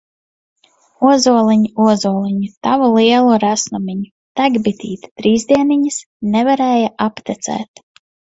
Ozoliņ, 1.09 1.65
ozoliņ, 1.83 2.39
Tavu 2.67 2.87
lielu 2.95 3.35
resnumiņu! 3.43 4.09
Tek 4.41 4.57
bitīte 4.69 5.11
trīs 5.23 5.47
dieniņas, 5.53 6.01
Nevarēja 6.39 6.91
aptecēt! 7.11 7.85